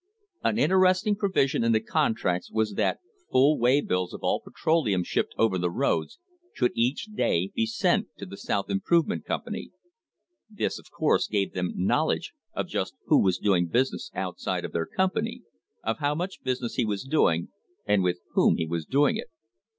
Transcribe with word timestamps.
An 0.43 0.57
interesting 0.57 1.15
provision 1.15 1.63
in 1.63 1.73
the 1.73 1.79
contracts 1.79 2.51
was 2.51 2.73
that 2.73 3.01
full 3.31 3.59
way 3.59 3.81
bills 3.81 4.15
of 4.15 4.21
all 4.23 4.41
petroleum 4.43 5.03
shipped 5.03 5.35
over 5.37 5.59
the 5.59 5.69
roads 5.69 6.17
should 6.55 6.71
each 6.73 7.11
day 7.13 7.51
be 7.53 7.67
sent 7.67 8.07
to 8.17 8.25
the 8.25 8.35
South 8.35 8.71
Improvement 8.71 9.25
Company. 9.25 9.69
This, 10.49 10.79
of 10.79 10.89
course, 10.89 11.27
I 11.29 11.33
gave 11.33 11.53
them 11.53 11.73
knowledge 11.75 12.33
of 12.55 12.67
just 12.67 12.95
who 13.05 13.21
was 13.21 13.37
doing 13.37 13.67
business 13.67 14.09
outside 14.15 14.65
of 14.65 14.71
their 14.71 14.87
company— 14.87 15.43
of 15.83 15.99
how 15.99 16.15
much 16.15 16.41
business 16.41 16.73
he 16.73 16.83
was 16.87 17.03
doing, 17.03 17.49
and 17.85 18.01
with 18.01 18.21
whom 18.33 18.55
he 18.55 18.65
was 18.65 18.85
doing 18.87 19.17
it. 19.17 19.27